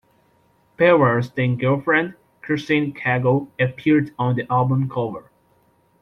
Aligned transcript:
Farrell's 0.79 1.29
then-girlfriend, 1.29 2.15
Christine 2.41 2.91
Cagle, 2.91 3.49
appeared 3.59 4.15
on 4.17 4.35
the 4.35 4.47
album 4.51 4.89
cover. 4.89 5.29